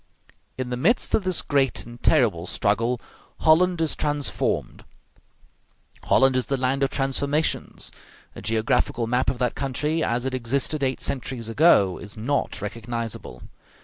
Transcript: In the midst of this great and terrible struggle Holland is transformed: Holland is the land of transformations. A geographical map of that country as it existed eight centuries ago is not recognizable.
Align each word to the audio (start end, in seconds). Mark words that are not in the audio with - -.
In 0.57 0.71
the 0.71 0.77
midst 0.81 1.13
of 1.13 1.25
this 1.25 1.43
great 1.43 1.85
and 1.85 2.01
terrible 2.01 2.47
struggle 2.47 2.99
Holland 3.41 3.79
is 3.81 3.95
transformed: 3.95 4.83
Holland 6.05 6.35
is 6.35 6.47
the 6.47 6.57
land 6.57 6.81
of 6.81 6.89
transformations. 6.89 7.91
A 8.35 8.41
geographical 8.41 9.05
map 9.05 9.29
of 9.29 9.37
that 9.37 9.53
country 9.53 10.03
as 10.03 10.25
it 10.25 10.33
existed 10.33 10.83
eight 10.83 11.01
centuries 11.01 11.49
ago 11.49 11.99
is 11.99 12.17
not 12.17 12.63
recognizable. 12.63 13.43